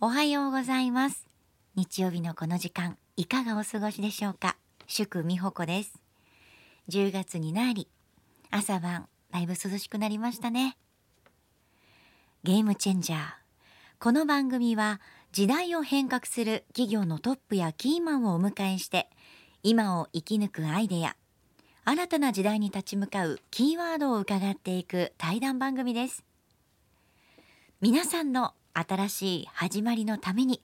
[0.00, 1.26] おはようございます。
[1.74, 4.56] 日曜日のこの時間いかがお過ごしでしょうか？
[4.86, 6.00] 祝美穂子です。
[6.88, 7.88] 10月になり
[8.48, 10.76] 朝晩だいぶ涼しくなりましたね。
[12.44, 13.20] ゲームチェンジャー。
[13.98, 15.00] この番組は
[15.32, 19.10] 時代を変革する企業のトップやキーマンをお迎えして
[19.64, 21.16] 今を生き抜くアイデア
[21.84, 26.22] 新たな時代に立ち向かうキーワードを伺っていく対談番組です。
[27.80, 30.62] 皆さんの新しい始まりのために。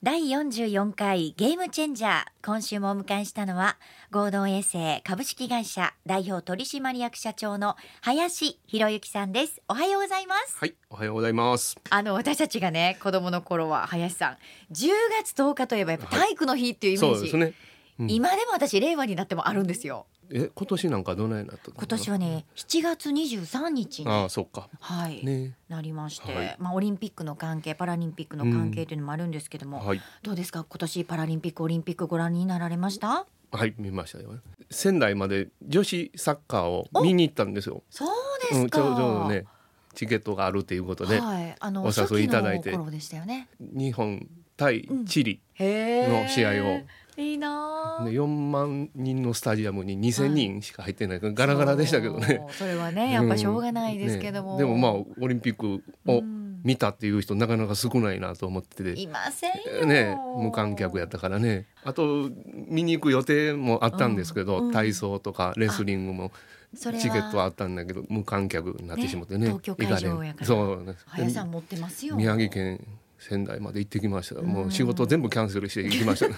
[0.00, 3.76] 第44回ゲームチェンジャー今週もお迎えしたのは
[4.10, 9.60] 合同衛星株式会社代表取締役社長の林博之さんです。
[9.68, 10.56] おはようございます。
[10.58, 11.76] はい、おはようございます。
[11.90, 14.32] あの私たちがね子供の頃は林さん
[14.72, 14.88] 10
[15.24, 17.54] 月10日といえばやっぱ体育の日っていうイメージ、そうですね。
[17.98, 18.10] うん。
[18.10, 21.76] 今でも私令和になってもあるんですよえ、今年なんかどないなったの？
[21.76, 24.68] 今年はね7月23日にああ、そっか。
[24.80, 25.56] はい、ね。
[25.68, 30.00] なりまして、はいまあオリンピックの関係パラリンピックの関係というのもあるんですけども、はい。
[30.22, 30.64] どうですか？
[30.68, 33.26] 今年パラリンピックオリンピックご覧になられました？
[33.52, 34.34] はい、見ましたよ。
[34.70, 37.82] 仙台まで女子サッカーを見に行ったんですよ。
[37.90, 38.08] そう
[38.48, 39.46] ですか、うんちょうどね、
[39.94, 46.80] チケットがあるということで、はい、あのお誘いいただいて初期の頃でしたよね日本対チリへの試合を。
[47.16, 52.46] いいなあで4万人のスタジアムに2,000人しか入ってないからガラガラでしたけどね。
[52.50, 54.58] それはねやっぱしょうがないですけども、ね。
[54.58, 56.40] でもまあオリンピックをうん。
[56.62, 59.00] 見たっていう人なかなか少ないなと思ってて。
[59.00, 59.86] いませんよ。
[59.86, 61.66] ね無観客やったからね。
[61.84, 62.30] あと
[62.68, 64.66] 見に行く予定もあったんですけど、うん。
[64.66, 64.72] うん。
[64.72, 66.32] 体操とかレスリングも
[66.74, 69.40] チケットはあったんだけど無観客になってしまってね。
[69.40, 70.46] ね東京会場やから。
[70.46, 72.16] そうね林さん持ってますよ。
[72.16, 72.86] 宮城県
[73.20, 76.34] 仙台まで行ってきました、もう仕事全部キャンセルして行きました、ね、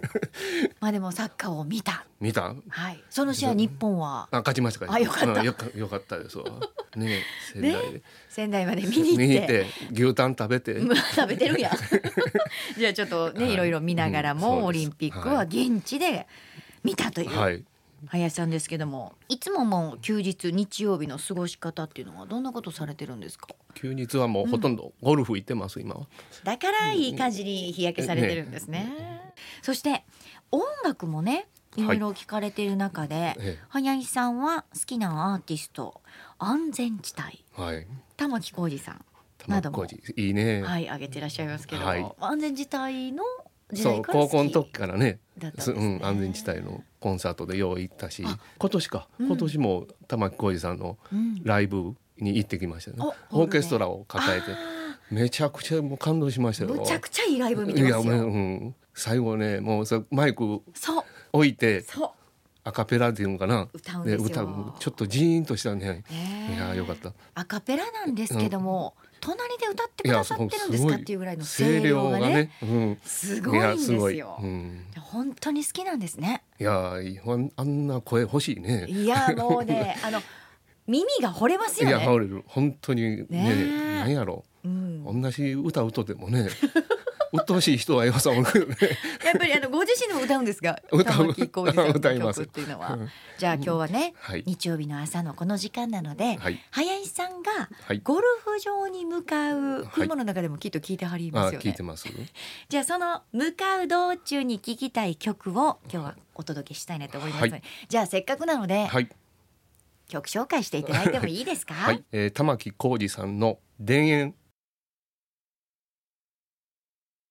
[0.80, 2.06] まあでもサッカーを見た。
[2.20, 2.54] 見た？
[2.68, 3.04] はい。
[3.10, 4.26] その試合日本は？
[4.30, 5.40] あ勝ちましたあよかった。
[5.40, 6.44] うんよかよかったですわ。
[6.96, 7.20] ね
[7.52, 9.22] 仙台で、仙台まで見に行って。
[9.22, 10.80] 見に行って牛タン食べて。
[11.14, 11.70] 食べてるや。
[11.70, 11.72] ん
[12.78, 13.54] じゃあちょっとね、はい。
[13.54, 16.26] いろいろ見ながらうんも、オリンピックは現地で
[16.82, 17.62] 見たという、はい
[18.08, 19.14] 林さんですけども。
[19.28, 23.48] いつももう休日日曜日の過ごし方っていうのはどんなことされてるんですか？
[23.74, 26.06] 休日はもうほとんどゴルフ行ってます今は。
[26.44, 29.32] だからいい感じに日焼けされてるんですね。
[29.62, 30.04] そして
[30.50, 36.00] 音楽もねいろいろ聞かれている中で、え林さんは好きなアーティスト
[36.38, 37.44] 安全地帯。
[37.58, 37.86] えはい。
[38.16, 39.04] 玉置浩二さん
[39.38, 40.26] 玉置浩二。
[40.26, 42.12] いいね、はい挙げてらっしゃいますけども、はい。
[42.20, 43.35] 安全地帯の時
[43.74, 45.18] そう高校の時からね。
[45.38, 45.52] ね。
[45.66, 48.22] うん、安全地帯のコンサートでよう行ったし。
[48.26, 49.26] あ今年か、うん。
[49.26, 51.42] 今年も玉置浩二さんのうん。
[51.42, 52.96] ライブに行ってきましたね、
[53.30, 54.52] おオーケストラを抱えて。
[54.52, 54.56] あ
[55.10, 56.70] めちゃくちゃもう感動しましたよ。
[56.70, 58.02] ーむちゃくちゃいいライブ見てますよ。
[58.02, 61.04] いやもう、うん、最後ねもうさマイクそう。
[61.32, 62.10] 置いてそう。
[62.64, 63.68] アカペラっていうのかな。
[63.72, 64.24] 歌うんですよ。
[64.24, 65.86] 歌うちょっとジーンとしたね。
[65.86, 66.04] ね
[66.50, 67.12] えいやよかった。
[67.34, 72.28] アカペラなんですけども、隣で歌ってくださってるんですかっていうぐらいの声声量がね。
[72.28, 72.50] ね。
[72.62, 72.98] うん。
[73.04, 74.38] すごいんですよ。
[74.40, 76.42] うん、本当に好きなんですね。
[76.60, 76.94] いや
[77.56, 78.86] あんな声欲しいね。
[78.88, 80.20] いやもうね あの
[80.86, 82.44] 耳が惚れますよいやね惚れる。
[82.46, 83.94] 本当にねねえ。
[84.00, 84.44] なんやろ。
[84.64, 86.48] うん、同じ歌歌ってもね
[87.36, 88.76] 鬱陶しい人はよさもけどね。
[89.24, 91.16] やっぱりあのご自身でも歌うんですが歌う。
[91.16, 92.00] 玉置浩二っ
[92.46, 92.94] ていうのは。
[92.94, 93.08] うん
[93.38, 94.44] じゃあ今日はね、はい。
[94.46, 96.58] 日曜日の朝のこの時間なので、はい。
[96.70, 98.00] 林さんがはい。
[98.02, 102.08] ゴルフ場に向かうはい車の中でもきっと聞いてはりまあすよね、聞いてます。
[102.68, 107.62] じゃあその向かう道中に聞きたい曲を今日はお届けしたいなと思いますはい。
[107.88, 109.08] じゃあせっかくなので、はい。
[110.08, 114.34] 曲紹介していただいてもいいですか、はい、えー、玉置浩二さんの田園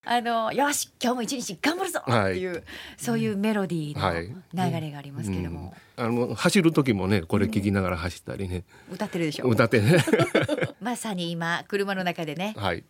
[0.08, 2.00] あのよし今日も一日頑張るぞ！
[2.08, 2.64] っていう、
[2.98, 4.30] そういうメロディはい。
[4.30, 9.48] ーの流れがありますけれども、あの走る時もねこれ聞きながら走ったりね、歌ってるでしょ？
[9.48, 9.98] 歌ってね。
[10.80, 12.54] まさに今車の中でね。
[12.58, 12.84] はい。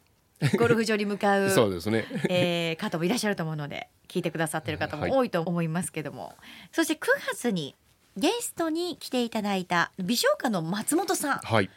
[0.58, 2.06] ゴルフ場に向かうそうですね。
[2.30, 6.36] えー方もいらっしゃると思うので聞いてくださってる方も多いと思いますけども、
[6.74, 6.98] そして9
[7.34, 7.74] 月に
[8.18, 11.38] ゲストに来ていただいた美少家の松本さん。
[11.38, 11.70] はい。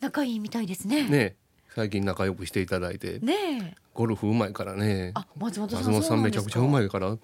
[0.00, 1.06] 仲いいみたいですね。
[1.10, 1.36] ね
[1.74, 3.18] 最近仲良くしていただいて。
[3.20, 3.34] ね
[3.72, 3.74] え。
[3.94, 5.12] ゴルフうまいからね。
[5.14, 7.16] あ松本さん松本さんめちゃくちゃうまいいから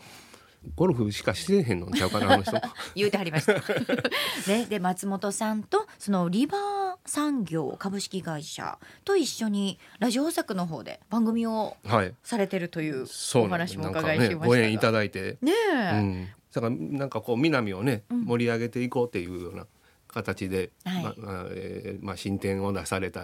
[0.75, 2.53] ゴルフしかしてへんのちゃうかなあの人。
[2.95, 3.55] 言うてはりました。
[4.51, 12.15] ねで松本さんとそのリバー産業株式会社と一緒にラジオ大阪の方で番組をはい。
[12.23, 14.47] されてるというお話も伺いしましたが。
[14.47, 15.39] ご縁いただいて。
[15.41, 18.25] ねえ、うん、だからなんかこう南をねうん。
[18.25, 19.67] 盛り上げていこうっていうような
[20.17, 21.05] 形で、はい。
[21.05, 23.21] まあえーまあ、新店を出された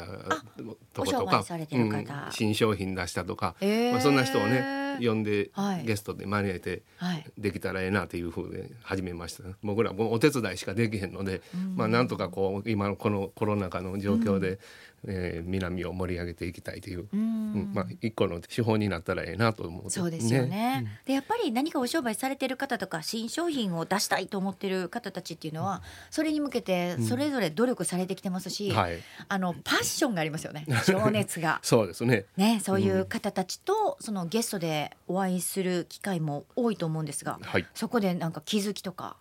[0.92, 3.92] とことかうん新商品出したとか、えー。
[3.92, 5.86] まあ、そんな人をね呼んで、はい。
[5.86, 7.24] ゲストで招いてはい。
[7.38, 9.44] できたらええなというふうで始めました。
[9.62, 11.76] 僕らもうお手伝いしかできへんので、うん。
[11.76, 14.58] まあ、なんとかこう今のこのコロナ禍の状況で、
[15.06, 19.90] えー南を盛り上げていきたいという、ううんんまあ一個の手法になったらええなと思う。
[19.90, 21.00] そうですよね。
[21.04, 28.99] でやっぱり何かお商売されてる方とか新商品を出したいと思ってる方たちっていうのはそれに向けてそれぞれ努力されてきてますし、うんはい。
[29.28, 30.66] あのパッションがありますよね。
[30.87, 31.60] 情熱が。
[31.62, 32.26] そうですね。
[32.37, 37.66] ね、そういう方たちとそのゲストでお会いする機会も多いと思うんですがはい。
[37.75, 39.16] そこでなんか気づきとか、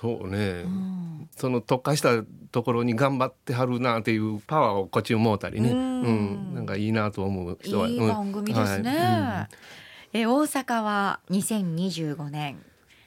[0.00, 1.28] そうね、うん。
[1.36, 6.52] その特化したところに頑張ってはるなっていうパワーをこっちもうたりね、ううん。
[6.52, 8.08] んなんかいいなと思うい人はいうん。
[8.08, 8.90] 番組ですね。
[8.90, 9.48] は
[10.14, 10.18] い。
[10.20, 12.58] え大阪は2025年、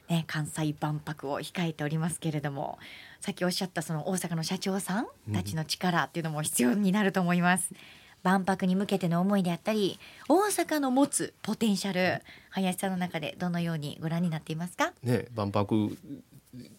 [0.10, 2.78] ね、関西万博を控えておりますけれども。
[3.22, 7.74] さっきおっしゃったその大阪の社長さんたちの力っていうのも必要になると思います。
[8.22, 10.00] 万博に向けての思いであったり
[10.30, 12.22] 大阪の持つポテンシャル
[12.52, 14.94] 林さんの中でどのようにご覧になっていますか？
[15.04, 15.96] うんね万博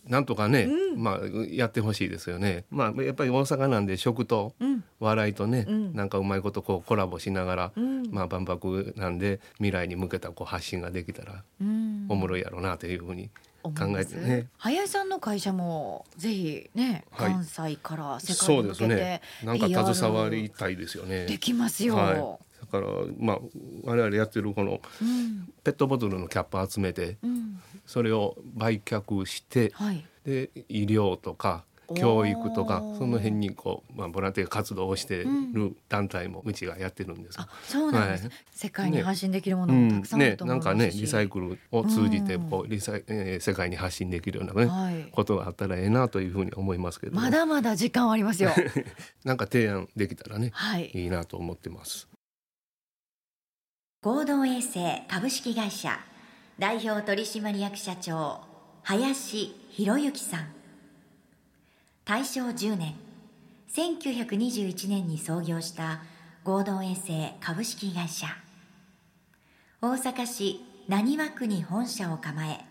[0.06, 2.64] なんとかね、うんまあやってほしいですよね。
[2.70, 13.30] まあやっぱり大阪なんで食とうん笑いとね、うんなんかうまいことこうコラボしながら、うんまあ万博なんで未来に向けたこう発信ができたらうんおもろいやろうなというふうに
[13.62, 14.46] 考えてね。
[14.58, 19.20] 林さんの会社もぜひね、はい関西から世界に向けてね。
[19.44, 21.26] なんか携わりたいですよね。
[21.26, 21.96] できますよ。
[21.96, 22.45] はい。
[22.60, 22.86] だから
[23.18, 23.38] まあ
[23.84, 30.04] 我々やってるこのうんペットボトルのキャップ集めてうんそれを売却してはい。
[30.24, 31.64] で医療とか
[31.94, 37.38] 教育とかその辺にこう、まあ、ボランティア活動をしてる団体もうちがやってるんです。
[37.40, 38.24] あ、そうなんです。
[38.24, 45.08] はい世界に発信できるもうのもたんくさんあるねと思ますし、ないんかねリサイクルを通じてうんこうリサイ、えー世界に発信できるようなね、はい。
[45.12, 48.50] ことがあったらええなというふうに思いますけど、まだまだ時間はありますよ。
[49.24, 50.90] なんか提案できたらねはい。
[50.92, 52.08] いいなと思ってます。
[54.06, 55.98] 合同衛星株式会社
[56.60, 58.40] 代表取締役社長
[58.84, 60.46] 林博之さん。
[62.04, 62.94] 大正10年、
[63.68, 66.04] 1921年に創業した
[66.44, 68.28] 合同衛星株式会社。
[69.82, 72.64] 大阪市浪速区に本社を構え、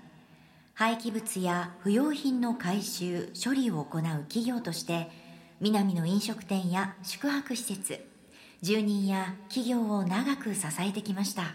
[0.74, 5.12] 廃棄物や不用品の回収・処理を行う企業として、
[5.60, 8.15] 南の飲食店や宿泊施設、
[8.66, 11.54] 住人や企業を長く支えてきました。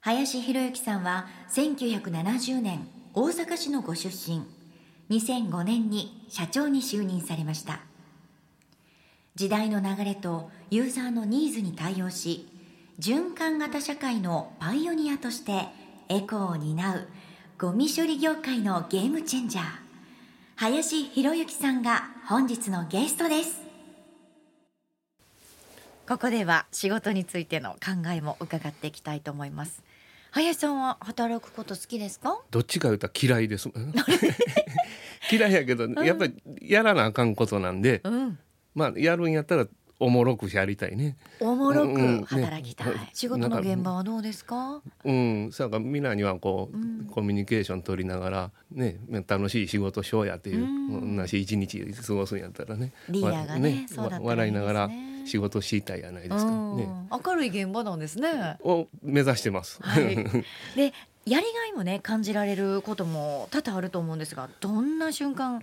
[0.00, 4.42] 林博之さんは1970年大阪市のご出身、
[5.08, 7.78] 2005年に社長に就任されました。
[9.36, 12.48] 時代の流れとユーザーのニーズに対応し、
[12.98, 15.68] 循環型社会のパイオニアとして
[16.08, 17.08] エコーを担う
[17.56, 19.64] ゴミ処理業界のゲームチェンジャー、
[20.56, 23.65] 林博之さんが本日のゲストです。
[26.08, 29.82] ここでは仕事についての考えも伺っていきたいと思います。
[30.30, 32.38] 林さんは働くこと好きですか？
[32.50, 33.68] どっちか言うたら嫌いです？
[35.30, 38.38] 嫌いやけど、やっぱりやらなあかんことなんで、うん。
[38.74, 39.66] まあやるんやったら
[39.98, 41.16] おもろくやりたいね。
[41.40, 42.94] おもろうんく働きたい。
[42.94, 44.82] ね仕事の現場はどうですか？
[45.04, 50.66] うん、そやからみんなにはこう、うんコミュニケーション取りながらね楽しい仕事しようやっていう、う
[51.04, 54.90] ん同じ一日過ごすんやったらねリーダーがねねわ笑いながら
[55.26, 56.88] 仕事したいやないですかうんね。
[57.24, 58.58] 明るい現場なんですね。
[58.62, 59.78] を目指してます。
[59.82, 60.14] はい。
[60.76, 60.92] で、
[61.26, 65.62] やりがいもね感じられることも多々あると思うんですが、どんな瞬間？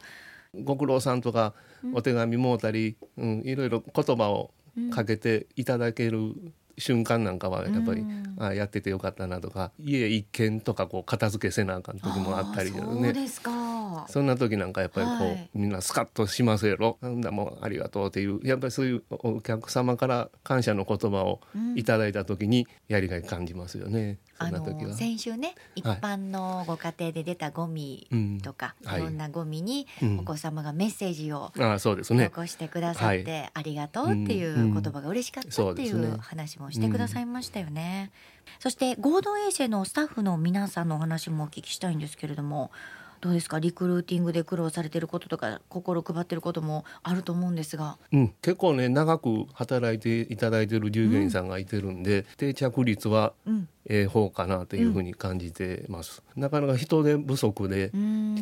[0.63, 4.51] ご苦労さんとかうんお手紙もうたり、うん、いろいろ言葉を
[4.92, 6.33] かけていただける
[6.77, 13.52] 瞬間なんかはやっぱり、うんあやっててよかったなとか家一軒とかこう片付けせなあかん時もあったりあーそうねですか。
[14.07, 15.50] そんな時なんかやっぱりこう、はい。
[15.54, 16.97] みんなスカッとしますやろ。
[17.02, 24.92] なんだもうありがとうっていうやっぱりそういうお客様から感謝の言葉をうんいただいた時にやりがい感じますよね、そあんな時は。
[24.92, 24.95] の。
[24.95, 28.42] 先週ね一般のご家庭で出たゴミうん。
[28.42, 29.02] とか、はい。
[29.02, 30.19] いろんなゴミにうん。
[30.19, 32.26] お子様がメッセージをああそうですね。
[32.26, 38.12] 残してくださって、はありがとうっていう言葉が嬉しかったっていう話もしてくださいましたよね。
[38.59, 42.71] そして合同衛星のスタッフの皆さんのお話もお聞きしたいんですけれども
[43.23, 43.57] どうですか？
[43.59, 47.97] リクルーティングで苦労されてることとか心配ってることもあると思うんですが。
[48.11, 57.92] うん、結構ね長く働いていただいてる従業員さんがいてるんで、定着率はうん、ええ方かなというふうに感じてます、なかなか人手不足で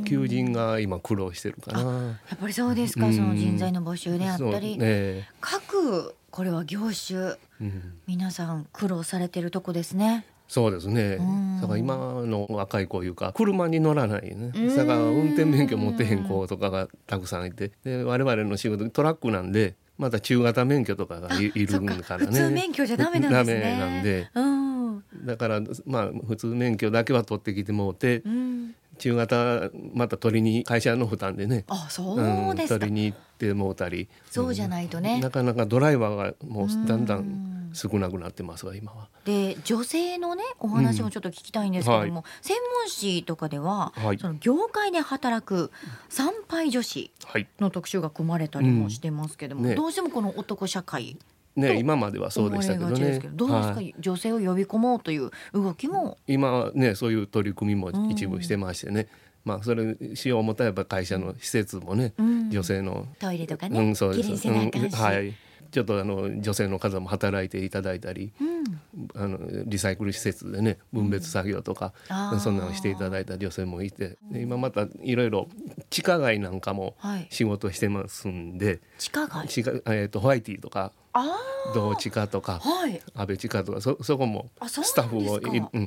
[0.03, 2.17] 求人が今苦労してるかな。
[2.29, 3.13] やっぱりそうですか、うん。
[3.13, 7.35] その人材の募集であったり、ね各これは業種。
[7.59, 10.25] うん、皆さん苦労されてるとこですね。
[10.51, 11.15] そうですね。
[11.17, 11.61] うん。
[11.61, 14.51] だから今の若い子いうか車に乗らないね。
[14.53, 14.75] うん。
[14.75, 17.71] だから運転免許持ってへん子とかがたくさんいて。
[17.85, 22.25] で我々の仕事トラックなんでまた中型免許とかがいいるかからね。
[22.25, 23.77] 普通免許じゃダメなんですね。
[23.79, 24.29] なんで。
[24.35, 31.65] うん、だからまあ普通免許だけは取ってきてもうてうん、中型また取りに会社の負担でね。
[31.67, 34.07] あそうですか、取りに行ってもうたり。
[34.29, 39.07] そうじゃないとね、なかなかドライバーがもうだんだん少なくなってますが今は。
[39.25, 42.13] で女性のねお話もちょっと聞きたいんですけども、うん。
[42.15, 44.19] は専門誌とかでは、はい。
[44.19, 45.71] その業界で働く
[46.09, 47.47] 参拝女子はい。
[47.59, 49.67] の特集が組まれたりもしてますけども、うん。
[49.69, 49.75] ね。
[49.75, 51.17] どうしてもこの男社会
[51.55, 53.19] ね今まではそうでしたけどね。
[53.33, 53.95] どどうですか、はい。
[53.99, 56.17] 女性を呼び込もうという動きも。
[56.27, 59.07] 今はねそういう取り組みも一部してましてね、
[59.43, 62.49] まあそれしよう思ったらやっぱ会社の施設もね、うん。
[62.51, 64.47] 女性のトイレとかね、うん、そうです。
[64.47, 65.33] うんはい。
[65.71, 68.51] ちょっとあの女性の方も働いていただいたりうん。
[69.15, 72.39] あのリサイクル施設でね分別作業とか、あー。
[72.39, 74.17] そんなのしていただいた女性もいて。
[74.31, 75.47] で今またいろいろ
[75.89, 77.27] 地下街なんかもはい。
[77.29, 79.47] 仕事してますんで、地下街？
[79.47, 81.00] 地下えー、とホワイティとかあ
[81.73, 83.01] 同地下とかあはい。
[83.13, 85.39] 安倍地下とかそそこもスタッフを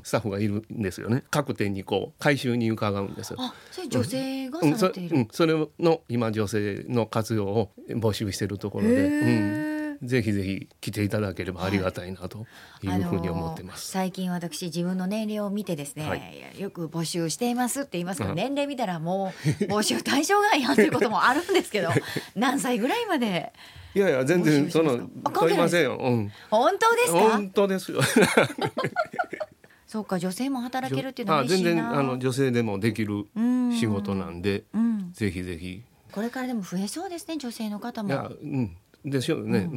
[0.04, 1.24] スタッフがいるんですよね。
[1.30, 3.36] 各店にこう回収に伺うんですよ。
[3.40, 4.72] あそれ女性がうん。
[4.72, 12.46] そされている、うん、それの今女性の活用を募集しているところで、へうん、ーぜひぜひ来ていただければありがたいなと
[12.82, 13.90] いうふうに思ってまあのす。
[13.90, 16.60] 最近私自分の年齢を見てですね、はい。
[16.60, 18.36] よく募集していますって言いますけど、うん。
[18.36, 21.90] 年齢見たらもう募集対象外やんということもあるんですけど
[22.34, 23.52] 何歳ぐらいまで
[23.94, 25.96] いやいや全然その問いませんよ。
[26.00, 27.20] うん、本当ですか？
[27.20, 28.00] 本当ですよ。
[29.86, 31.70] そうか女性も働けるっていうのはあ嬉しいな。
[31.70, 33.72] 全然あの女性でもできるうん。
[33.78, 35.82] 仕事なんで、うん、ぜひぜひ。
[36.12, 38.08] これからでも増えそうですね女性の方も。
[38.08, 39.68] いや、うん、でしょうね。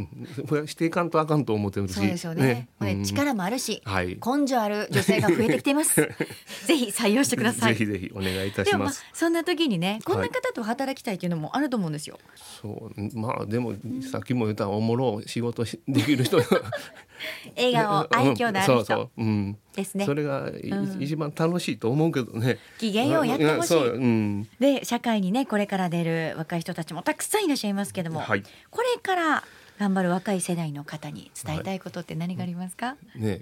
[0.49, 1.93] うん、していかんとあかんと思ってるし。
[1.93, 2.69] そうですよね。
[2.79, 4.17] これうん力もあるし、はい。
[4.25, 5.95] 根性ある女性が増えてきています。
[6.65, 7.75] ぜひ採用してください。
[7.75, 9.05] ぜひぜひお願いいたでもまあします。
[9.13, 12.19] そんな時にねこんな方と働きたいっていうのもあると思うんですよ、
[12.61, 13.19] そう。
[13.19, 13.73] まあでも
[14.09, 16.37] さっきも言ったおもろ仕事しできる人
[17.57, 18.75] 笑顔 愛嬌のある人。
[18.77, 20.05] そうそう、うん、ですね。
[20.05, 21.01] それがい、うん。
[21.01, 22.57] 一番楽しいと思うけどね。
[22.79, 23.87] 機嫌ようやってほしい。
[23.89, 28.43] う、うん、で社会にねこれから出る若い人たちもたくさんいらっしゃいますけども、はい。
[28.71, 29.43] これから
[29.79, 33.41] 頑張る若い世代の方に伝えたいことって何がありますか、ね。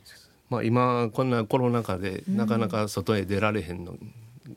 [0.50, 2.38] まあ今こんなコロナ禍でうん。
[2.38, 3.96] なかなか外へ出られへんの、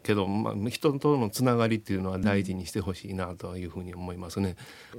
[0.02, 4.56] けど、まあ、人とのつながりっていうのは大事にしてほしいなというふうに思いますね。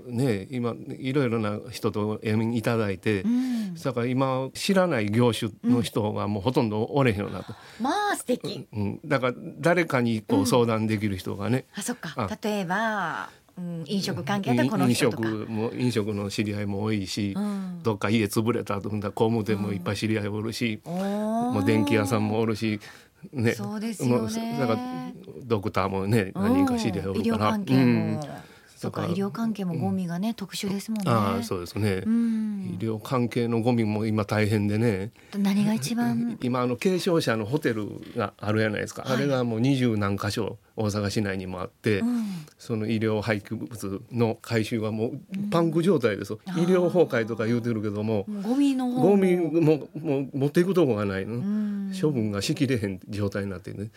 [0.07, 3.75] ね今いろいろな人とお読みいただいて、うん。
[3.75, 12.13] だから今知らない業種の人がもうほとんどおれへんようになった、まあ素敵、うん、だから誰かにこう相談できる人がね、あそっか。
[12.15, 12.37] あ。
[12.41, 15.23] 例えば、うん、飲食関係だったらこの飲人とか。
[15.23, 17.79] 食も飲食の知り合いも多いし、うん。
[17.83, 21.51] どっか家潰れたと踏んだら工務店もいっぱい知り合いおるし、おー。
[21.51, 22.79] もう電気屋さんもおるし、
[23.33, 24.17] ね、そうですよね。
[24.17, 24.79] もうだから
[25.43, 28.19] ドクターもね何人か知り合いおるから、うん
[28.79, 31.11] そうか医療関係もゴミがね、特殊ですもんね。
[31.11, 32.77] ああそうですね、うん。
[32.79, 35.11] 医療関係のゴミも今大変でね。
[35.37, 36.37] 何が一番？
[36.41, 39.17] 今あの軽症者のホテルがあるじゃないですか、はい。
[39.17, 42.25] あれがもう二十何箇所大阪市内にもあって、うん。
[42.57, 45.19] その医療廃棄物の回収がもう
[45.51, 51.93] パンク状態です医療崩壊とか言うてるけどもゴミの方ゴミももう持っていくとこがないの、うん。
[51.99, 53.89] 処分がしきれへん状態になってね、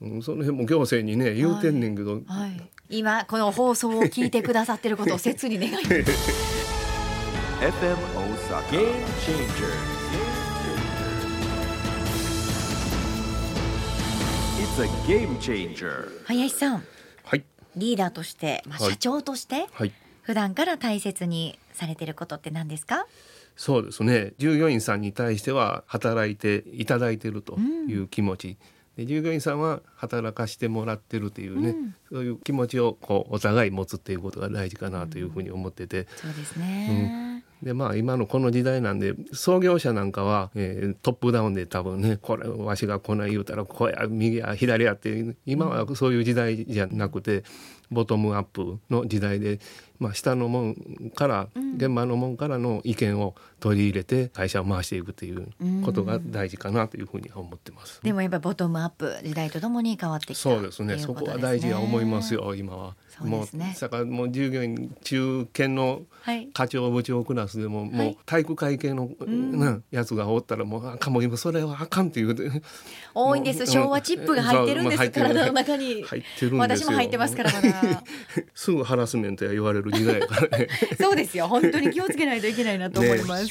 [0.00, 5.84] うん、その辺も行政にね言うてんねんけど、はい、今この放送を聞いてくださってることを切に願います。
[7.60, 8.62] FM Osaka.
[8.70, 9.72] Game Changer.
[14.60, 16.08] It's a game changer.
[16.26, 16.84] 林さん。
[17.24, 17.44] はい。
[17.76, 18.92] リーダーとして、まあ、はい。
[18.92, 19.92] 社長として、はい。
[20.22, 23.06] 普段から大切にされてることって何ですか？
[23.56, 24.32] そうですね。
[24.38, 28.56] 従業員さんに対しては働いていただいてるという気持ち、
[28.98, 31.94] で従業員さんは働かしてもらってるというね、うん。
[32.10, 47.44] そういう気持ちをこうお互い持つっていうことが大事かなというふうに思ってて、そうですね、でまあ今のこの時代なんで創業者なんかは、えートップダウンで多分ねこれわしがこない言うたらこうや右や左やっていう今はそういう時代じゃなくて、
[47.92, 49.60] ボトムアップの時代で、
[49.98, 55.48] まあ、下のもんから、現場のもんからの意見を取り入れて会社を回していくという
[55.84, 58.00] ことが大事かなというふうには思ってます。
[58.02, 60.94] でもやっぱボトムアップ時代とともに変わってそうですね。
[60.94, 62.94] っていそうことは大事や思いますよ今は。
[63.08, 63.64] そうですね。
[63.66, 66.48] もうだからもう従業員中堅のはい。
[66.52, 68.12] 課長部長クラスでも、もはい。
[68.12, 72.34] う体育会系の、なやつがおったらもうあかんもう今それはあかんっていう。
[72.34, 72.62] て
[73.14, 73.60] 多いんです。
[73.60, 75.10] もう昭和チップが入ってるんです。
[75.10, 76.02] 体の中に。
[76.04, 77.50] 入ってる私も入ってますから
[78.54, 80.68] すぐハラスメントや言われる時代やからね。
[81.00, 81.48] そうですよ。
[81.48, 83.48] 本当に気をつけないといけないなと思います、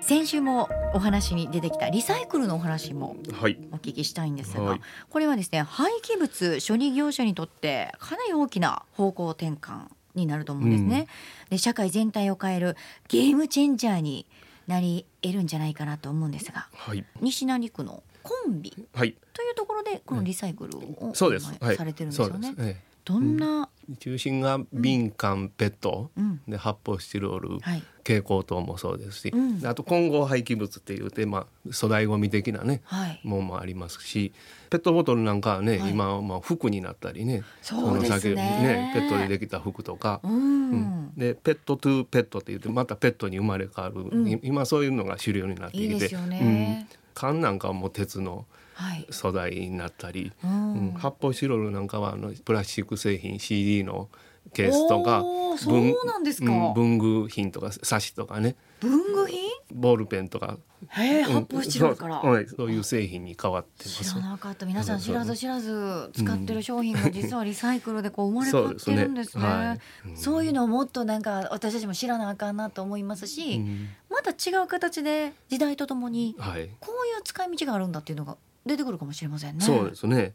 [0.00, 3.58] 先週もお話に出てきたリサイクルのお話もはい。
[3.72, 4.80] お聞きしたいんですが、はい。
[5.10, 11.08] これはですね廃棄物処理業者にとってかなり大きな方向転換になると思うんですね。
[11.50, 12.76] で社会全体を変える
[13.08, 14.24] ゲームチェンジャーに
[14.66, 17.04] なり得るんじゃないかなと思うんですがはい。
[17.20, 19.16] 西成区のコンビはい。
[19.32, 21.46] というところでこのリサイクルをそうです。
[21.46, 21.56] はい。
[21.60, 22.84] 今されてるんですよね。
[23.06, 26.42] どんな、え中心が瓶缶ペット、うん。
[26.46, 27.82] で発泡スチロール、はい。
[28.04, 29.66] 蛍光灯もそうですし、うん。
[29.66, 33.20] あと混合廃棄物っていうて、まあ、粗大ごみ的なね、はい。
[33.24, 34.34] もんもありますし
[34.68, 35.90] ペットボトルなんかはね、はい。
[35.90, 38.20] 今はまあ服になったりねそうですね。
[38.20, 40.36] その先ペットでできた服とか、うん、う
[40.74, 41.12] ん。
[41.16, 45.94] でペットトゥーペットって言ってまたペットに生まれ変わる、今そういうのが主流になってきて。
[45.94, 46.86] いいですよね。
[46.92, 50.72] うん缶なんかはもう鉄のはい、素材になったり、うん。
[50.72, 54.08] うん発泡スチロールなんかはあのプラスチック製品 CD の
[54.52, 56.52] ケースとかおーそうなんですか。
[56.52, 58.54] うん文具品とか冊子とかね。
[58.80, 59.40] 文具品？
[59.72, 60.58] ボールペンとか。
[60.90, 64.04] へえうん発泡スチロールから、そうはいそういう製品に変わってます。
[64.04, 64.64] 知らなかった。
[64.64, 69.42] 皆さん知らず知らず使ってる商品が実はリサイクルでこう生まれ変わってるんですね。
[69.42, 69.48] そ
[70.30, 70.38] うね。
[70.38, 70.46] はい。
[70.46, 73.88] いうのをもっとなんか私たちも知らなあかんなと思いますし、うん。
[74.07, 79.64] また違う形で時代とともにはいこういう使い道があるんだっていうのが出てくるかもしれませんね。
[79.64, 80.32] そうですね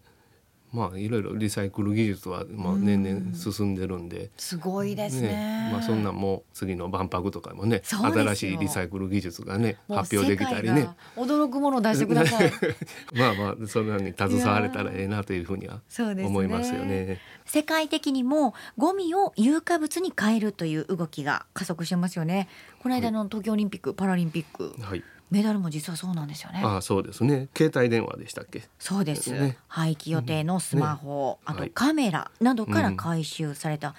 [0.74, 5.70] まあいろいろリサイクル技術はまあ年々進んでるんで、すごいですね。
[5.72, 12.52] まあそんなんも次の万博とかもね新しいリサイクル技術がね発表できたりね驚くものを出してください。
[13.14, 15.82] まあまあそんなに携われたらええなというふうには
[16.26, 17.20] 思いますよね。
[17.46, 22.48] 世界的にもゴミを有価物に変えるという動きが加速してますよね。
[22.80, 25.04] この間の東京オリンピック・パラリンピックはい。
[25.34, 26.62] メダルも実はそうなんですよね。
[26.64, 27.48] ああそうですね。
[27.58, 28.62] 携帯電話でしたっけ？
[28.78, 33.96] そうです、ね廃棄予定のスマホ、あとねはいカメラなどから回収された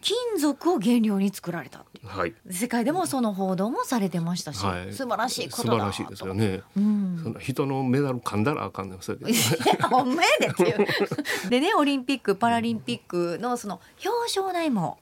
[0.00, 2.32] 金属を原料に作られたっていうはい。
[2.50, 4.92] 世界でもその報道もされてましたし、はい。
[4.94, 6.62] 素晴らしいことだ素晴らしいですよね。
[6.76, 9.30] うんそんな人のメダル噛んだらあかんねんそれで。
[9.30, 10.86] いやほんまやでっていう。
[11.50, 14.98] でねオリンピック・パラリンピックのその表彰台も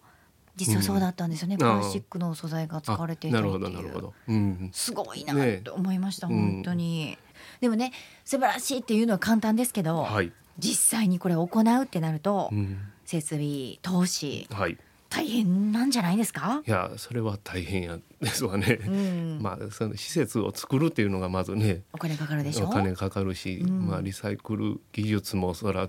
[0.56, 4.70] 実はそうだったんですよね、うんプラスチックの素材が使われていたっていう。
[4.72, 7.18] すごいなねと思いました、うん本当に。
[7.60, 7.92] でもね
[8.24, 10.32] 素晴らしいっていうのは簡単ですけど、はい。
[10.58, 12.78] 実際にこれを行うってなると、うん。
[13.04, 14.78] 設備投資はい。
[15.08, 16.62] 大変なんじゃないですか？
[16.66, 18.80] いやそれは大変やですわね。
[18.86, 19.38] うん。
[19.40, 21.82] まあその施設を作るっていうのがまずね。
[21.92, 22.66] お金かかるでしょ？
[22.66, 23.86] お金かかるし、うん。
[23.86, 25.88] まあリサイクル技術もそら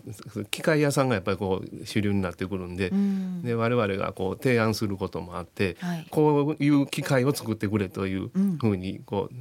[0.51, 3.41] 機械屋さんがやっぱりこう主流になってくるんで、うん。
[3.41, 6.07] で我々がこう提案することもあって、はい。
[6.09, 9.35] こういう機械を作ってくれといううんふうにこう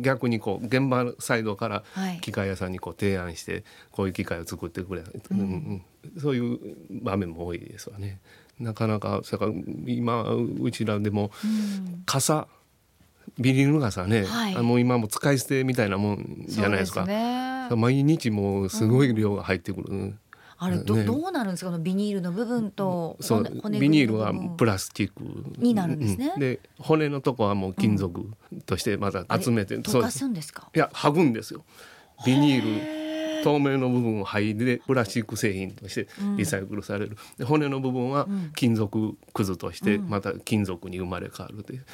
[0.00, 2.20] 逆にこう現場サイドからはい。
[2.20, 5.38] 機械屋さんにこう提案してこういう機械を作ってくれ、うん。
[5.38, 5.84] うん。
[6.18, 6.58] そういう
[7.02, 8.20] 場面も多いですわね。
[8.60, 9.52] なかなかそれから
[9.86, 12.02] 今うちらでもうん。
[12.06, 12.48] 傘
[13.38, 14.56] ビニール傘ね、はい。
[14.56, 17.00] あもう今も使い捨てみたいなもんじゃないですか。
[17.00, 17.68] そうね。
[17.76, 20.14] 毎日もうすごい量が入ってくる。
[20.60, 21.04] あれど,、ね。
[21.04, 21.70] どうなるんですか？
[21.70, 25.22] このビニールの部分とそう骨骨ビニールはプラスチック。
[25.58, 26.32] になるんですね。
[26.34, 28.28] うんで骨のとこはもう金属
[28.66, 30.18] としてまた集めて、あれ溶かそうです。
[30.18, 30.68] すんですか？
[30.74, 31.64] いや剥ぐんですよ。
[32.26, 32.97] ビニール
[33.42, 38.52] 透明の部分を剥いでプラスチック製品としてリサイクルされる、で骨の部分はん。
[38.54, 40.08] 金属くずとしてうん。
[40.08, 41.84] また金属に生まれ変わるという、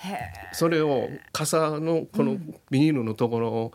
[0.00, 2.36] へそれを傘のこの
[2.70, 3.72] ビニールのところを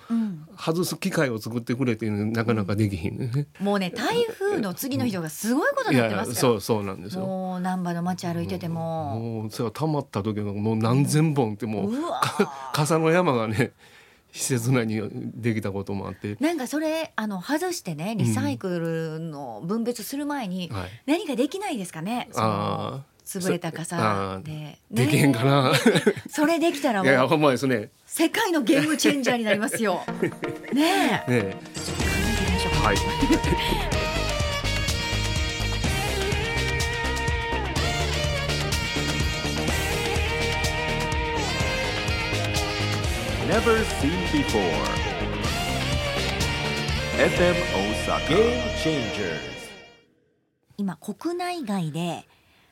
[0.58, 3.18] 外す機械を作ってくれってなかなかできひん。
[3.18, 7.22] ね、もうね台風の次の日とかすごいこといになってます そうそうなんですよ。
[7.22, 11.94] もう難波の街歩いてても、もうそれが溜まった時はもう何千本ってもう
[12.74, 13.74] 傘の山がね
[14.34, 15.00] 施設内に
[15.36, 23.98] できたこともあって、なんかそれあの外してねリサイクルの分別する前にはい、何かできないですかね、あ潰れた傘
[24.34, 24.44] あー。
[24.44, 25.72] で、できへんかな、
[26.30, 27.92] それできたらいやもうほんまですね。
[28.08, 30.02] 世界のゲームチェンジャーになりますよ。
[30.74, 31.32] ねえ。
[31.32, 31.58] ねえ。
[32.84, 33.93] はい
[43.54, 44.62] Never seen before.
[47.20, 48.28] FM Osaka.
[48.28, 49.40] Game Changers.
[50.76, 52.26] 今国内外で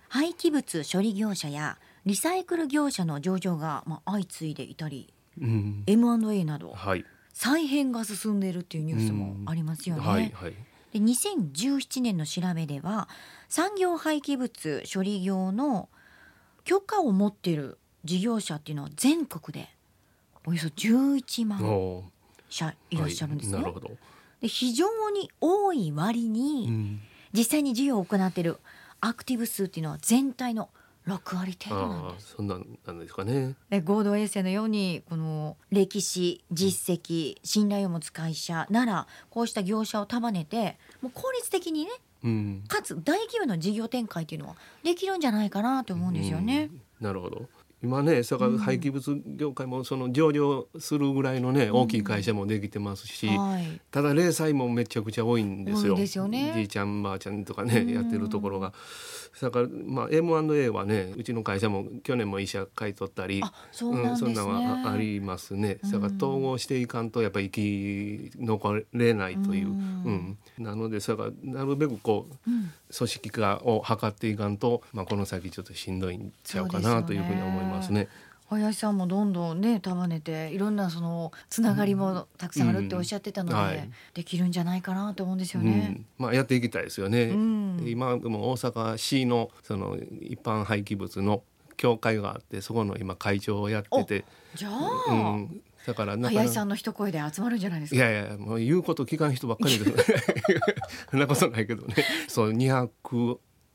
[0.09, 10.01] 廃棄物処理業者やリサイクル業者の上場が、まあ、相次いでいたりうん、M&A などはい、再編が進んでいるっていうニュースもありますよね。
[10.01, 10.53] はいはい
[10.93, 13.07] で2017年の調べでは
[13.49, 15.89] 産業廃棄物処理業の
[16.63, 19.69] 許可を持っている事業者っていうのは全国で
[20.45, 22.03] およそ11万お
[22.49, 23.55] 社いらっしゃるんですね。
[23.55, 23.91] はい、なるほど、
[24.41, 27.01] で非常に多い割に、うん、
[27.33, 28.57] 実際に事業を行っている
[28.99, 30.69] アクティブ数っていうのは全体の
[31.07, 32.35] 6割程度なんです。
[32.35, 33.55] そんなんなんですかね。
[33.69, 41.91] で合同衛星のようにこの歴史実績信頼を持つ会社ならこうした業者を束ねてもう効率的にね
[42.23, 42.63] うん。
[42.67, 46.69] かつ大規模な事業展開っていうのはできるんじゃないかなと思うんですよね。
[46.99, 47.05] うん。
[47.07, 47.47] なるほど
[47.83, 53.81] 今ねそれから廃棄物業界もその上場するぐらいのね大きい会社もできてますし、はい。
[53.89, 55.97] ただ零細もめちゃくちゃ多いんですよ。
[56.05, 58.73] すよねじいちゃんばあちゃんとかね、うんやってるところが。
[59.41, 63.41] だからまあ M&A はねうちの会社も去年も医者買い取ったり。
[63.43, 64.17] あ、そうなんね。
[64.17, 65.79] そんなんはあありますね。
[65.83, 69.69] だから統合していかんとやっぱり生き残れないという。
[69.69, 70.37] ううんん。
[70.59, 78.07] なのでそれからなるべくこううん組織化を図っていかんと、まあこの先ちょっとしんどいんちゃうかなというふうに思いますね。
[78.49, 83.61] 林さんもどんどんね束ねていろんなそのつながりもたくさんあるっておっしゃってたので、うん。
[83.61, 83.89] はい。
[84.13, 85.71] できるんじゃないかなと思うんですようね。
[85.71, 87.23] ん、まあやっていきたいですよね。
[87.29, 87.77] うん。
[87.77, 91.43] で今でも大阪市のその一般廃棄物の
[91.77, 94.73] 協会があってそこの今会長をやってて、じゃう
[95.09, 97.95] あ、ん、だから林さんの一声で集まるんじゃないですか？
[97.95, 100.13] いやいやもう言うこと聞かん人ばっかりです
[101.09, 101.95] そんなことないけどね。
[102.27, 102.53] そう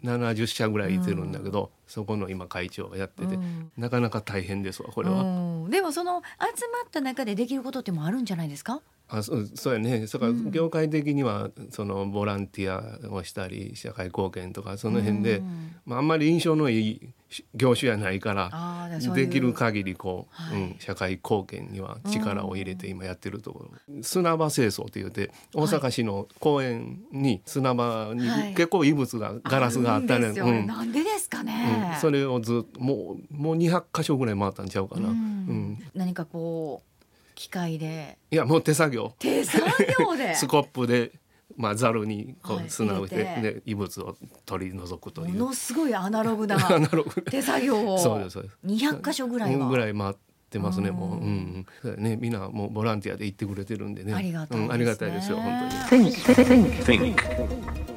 [0.04, 5.22] 270社ぐらいいてるんだけど、そこの今会長をやってて、うんなかなか大変ですわこれは。
[5.22, 5.24] う
[5.68, 8.80] んでもその集まった中でできることってもあるんじゃないですか？
[9.08, 10.06] あそうそうやね。
[10.06, 10.50] それからうん。
[10.50, 15.76] 業界的にはそのボランティアをしたり社会貢献とかその辺で、うん。
[15.86, 17.10] まあ、あんまり印象のいい
[17.54, 20.60] 業種やないからできる限りこう、はい。
[20.60, 28.54] うん、社会貢献には力を入れて今やってるところ、砂場清掃って言って大阪市の公園に砂場にはい。
[28.54, 30.66] 結構異物がガラスがあったね、うん。
[30.66, 31.92] なんでですかね。
[31.94, 35.82] うん、それをずっともうもう200箇所ぐらい回ったんちゃうかな、ううんん。
[35.94, 36.95] 何かこう
[37.36, 38.18] 機械で。
[38.32, 39.14] いやもう手作業。
[39.20, 39.62] 手作
[40.00, 40.34] 業で？
[40.34, 41.12] スコップで、
[41.56, 43.54] まあ、ざるにこはいう砂を入れて,、入れて。
[43.60, 45.34] で異物を取り除くという。
[45.34, 47.22] ものすごいアナログな アナログ。
[47.22, 47.98] 手作業を。
[47.98, 48.58] そうですそうです。
[48.64, 49.68] 200箇所ぐらいは。
[49.68, 50.14] ぐらい回っ
[50.50, 50.96] てますねうん。
[50.96, 51.66] もう、うん
[51.98, 52.16] ね。
[52.16, 54.14] みんなもうボランティアで行ってくれてるんでね。
[54.14, 54.64] ありがたいですね。
[54.64, 56.12] うん、ありがたいですよ本当に。
[56.12, 57.95] Think.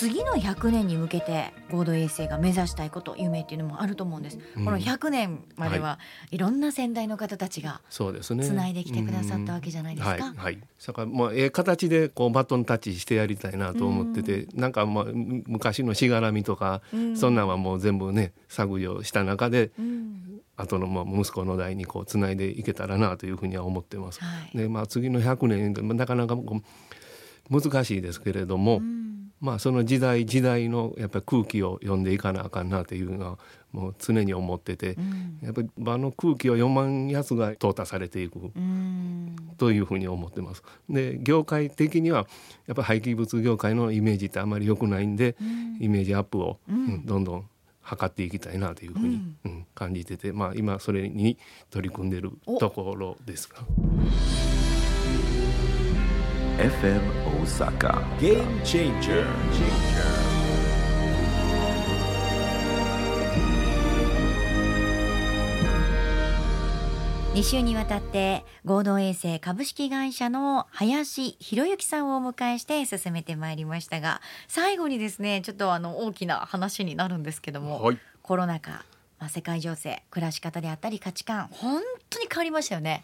[0.00, 4.64] 次の100年に向けて合同衛星が目指したいこと夢っていうのもあると思うんです、うん。
[4.64, 5.98] この100年までは
[6.30, 6.38] い。
[6.38, 8.42] ろんな先代の方たちがそうですね。
[8.42, 10.14] 繋いできてくださったわけじゃないですか。
[10.14, 10.20] うん。
[10.22, 10.36] はい。
[10.36, 10.58] はい。
[10.86, 17.14] だからまあええ形でこうバトンタッチしてやりたいなと思ってて、なんかまあむ昔のしがらみとか、うん。
[17.14, 20.40] そんなんはもう全部ね削除した中でうん。
[20.56, 24.20] 後のまあ息子の代にこうつないでいけたらなというふうには思ってます。
[24.24, 24.56] はい。
[24.56, 26.38] でまあ次の100年まあなかなか
[27.50, 29.09] 難しいですけれども、うん
[29.40, 33.38] まあその時代時代のやっぱり空気を読んでいかなあかんなというのは
[33.72, 35.38] もう常に思ってて、うん。
[35.42, 39.36] やっぱり場の空気を読まんやつが淘汰されていくうん。
[39.58, 40.62] というふうに思ってます。
[40.88, 42.26] で業界的には
[42.66, 45.78] やっぱり廃棄物業界のイメージってあまり良くないんで、うん。
[45.80, 46.76] イメージアップを、うん。
[46.76, 47.46] うんどんどん
[47.88, 49.66] 図っていきたいなというふうに、うん。
[49.74, 51.38] 感じてて、まあ、今それに
[51.70, 53.60] 取り組んでるおところですが。
[56.58, 58.02] FM Osaka.
[58.20, 59.26] Game changer.
[59.50, 60.20] changer.
[67.34, 78.84] 2週にわたって合同衛星株式会社の林博之さんをお迎えして進めてまいりましたが最後にですねちょっとあの大きな話になるんですけども、はいコロナ禍、
[79.18, 83.02] まあ、世界情勢暮らし方であったり価値観本当に変わりましたよね。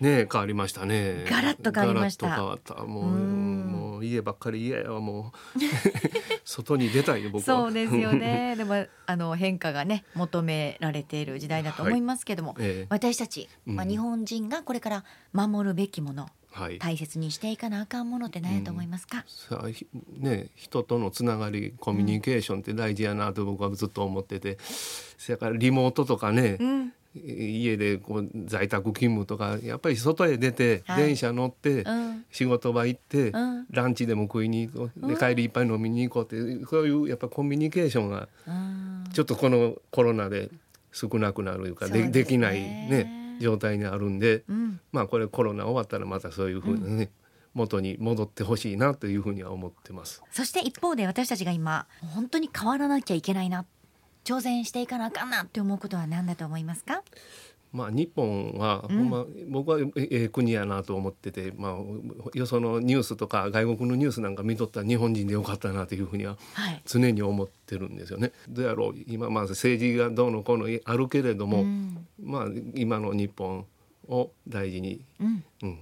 [0.00, 1.24] ねえ変わりましたね。
[1.28, 2.36] ガラッと変わりました。
[2.84, 3.66] もううん。
[3.72, 5.58] もう家ばっかり嫌やわもう。
[6.44, 7.62] 外に出たいよ僕は。
[7.62, 8.12] そうですよ。
[8.12, 8.54] ね。
[8.58, 12.86] でもあの変化がね求められている時代だと思いますけども、ええ。
[12.90, 16.78] 私たち、まあ、うん日本人がこれから守るべきものはい。
[16.78, 19.86] 大切にしていかなあかんものって何やと思いますか、さあひ
[20.18, 24.58] ね人とのつながりコミュニケーションって大事やなと僕はずっと思ってて、
[25.18, 26.92] それからリモートとかね、うん
[27.24, 31.04] 家でこう在宅勤務とかやっぱり外へ出て、はい。
[31.04, 32.24] 電車乗って、うん。
[32.30, 33.66] 仕事場行って、うん。
[33.70, 35.08] ランチでも食いに行こう。
[35.08, 39.04] で帰りいっぱい飲みに行こうってそういうやっぱコミュニケーションがうん。
[39.12, 40.50] ちょっとこのコロナで
[40.92, 42.10] 少なくなるいうかでですね。
[42.12, 44.80] できないね状態にあるんで、うん。
[44.92, 47.10] まあこれコロナ終わったらまたそういうふうにね、
[47.56, 50.22] 元に戻ってほしいなというふうには思ってます。
[50.30, 53.64] そして一方で私たちが今本当に変わらなきゃいけないな
[54.26, 57.02] 挑戦していかなあかんなって思うことは何だと思いますか？
[57.72, 58.96] まあ日本は、うん。
[58.98, 66.82] ほんま僕はえええ国やなと思ってて、まあよそのニュースとか外国のニュースなんか見とったら日本人でよかったなというふうにははい。
[66.86, 68.32] 常に思ってるんですよね。
[68.48, 72.06] どうやろう今まあ政治がどうのこうのあるけれども、うん。
[72.22, 73.64] まあ今の日本
[74.08, 75.78] を大事に、うん、うん、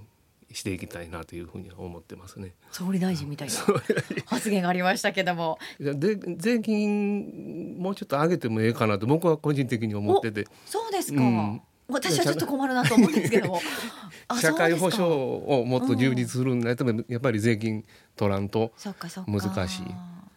[0.55, 2.53] していきたいなというふうには思ってますね。
[2.71, 3.53] 総理大臣みたいな
[4.25, 5.59] 発言がありましたけども。
[5.79, 10.47] で税金もうちょっと上げてもええかなと僕は個人的に思ってて。
[10.65, 11.61] そうですか、うん。
[11.89, 13.61] 私はちょっと困るなと思うんですけども。
[14.27, 19.31] あ社会保障をもっと充実するんだったらやっぱり税金取らんと、そっかそっか。
[19.31, 19.83] 難しい。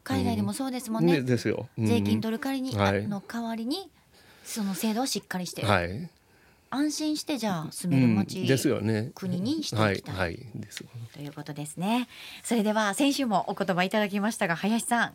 [0.03, 1.69] 海外でもそうですもんね、ねですよ。
[1.79, 1.87] うん。
[1.87, 3.05] 税金取る代わりに、はい。
[3.05, 3.91] あの代わりに
[4.49, 6.11] その制度はしっかりしてる、はい、
[6.71, 9.11] 安心してじゃあ住うん、める街、ですよね。
[9.15, 10.15] 国にしていきたい。
[10.15, 10.85] はい、はい、です。
[11.15, 12.09] ということですね。
[12.43, 15.15] それでは先週もお言葉いただきましたが林さん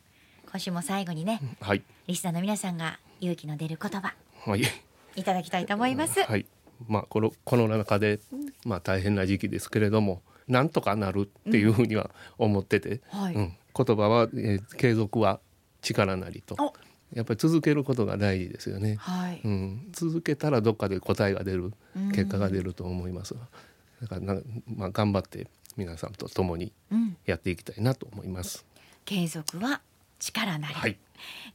[0.51, 4.13] 今週も最後にねはい、リスナーの皆さんが勇気の出る言葉
[4.45, 4.61] はい。
[5.15, 6.45] いただきたいと思います、はい、
[6.87, 8.19] まあこのコロナ禍で
[8.65, 13.35] まあ大変な時期ですけれども、なんとかなるっていうふうには思ってて、はい。
[13.35, 15.39] うん、言葉は、えー継続は
[15.81, 16.55] 力なりと。
[16.59, 16.73] お、
[17.13, 18.95] やっぱり続けることが大事ですよね。
[18.99, 23.35] はい、うん、続けたらどっかで答えが出るうん結果が出ると思います。
[24.01, 25.47] だからなまあ頑張って
[25.77, 28.65] 皆さんと共にうん、やっていきたいなと思います。
[29.05, 29.81] 継続は
[30.19, 30.97] 力なり、はい、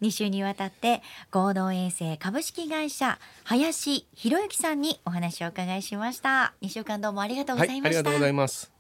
[0.03, 8.79] 2週にわたって合同衛星株式会社林博之さんにお話をお伺いしました2週間どうもありがとうごはい、ざいました、ありがとうございます。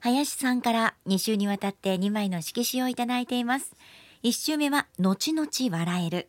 [0.00, 3.74] 林さんから2週にわたって2枚の色紙をいただいています
[4.24, 6.28] 1週目は後々笑える。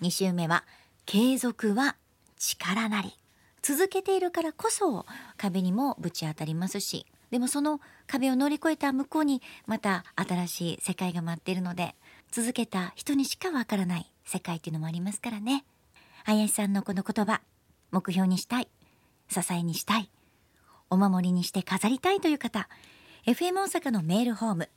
[0.00, 0.64] 2週目は
[1.06, 1.94] 継続は
[2.36, 3.16] 力なり。
[3.62, 5.06] 続けているからこそ
[5.36, 7.06] 壁にもぶち当たりますし。
[7.30, 11.94] でもその壁を乗り越えた向こうにまた新しい世界が待っているので
[12.30, 15.64] 続けた人にしかわからない世界っていうのもありますからね。
[16.24, 17.40] 林さんのこの言葉
[17.92, 18.68] 目標にしたい
[19.30, 20.10] 支えにしたい
[20.90, 22.68] お守りにして飾りたいという方
[23.26, 24.68] FM 大阪のメールホーム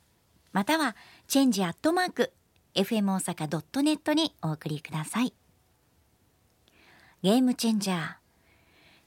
[0.52, 0.96] または
[1.28, 2.32] チェンジアットマーク
[2.76, 5.32] FM 大阪 .net にお送りください。
[7.22, 7.98] ゲームチェンジャー。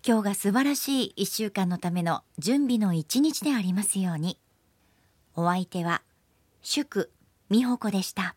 [0.05, 4.39] 今日が素晴らしい1週間のための準備の一日でありますように。
[5.35, 6.01] お相手は
[6.63, 7.11] 祝
[7.51, 8.35] 美穂子でした。